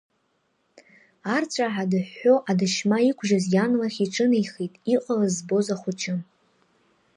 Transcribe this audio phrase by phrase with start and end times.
[1.35, 6.15] Арҵәааҳәа дыҳәҳәо адашьма иқәжьыз иан лахь иҿынеихеит, иҟалаз збоз ахәыҷы.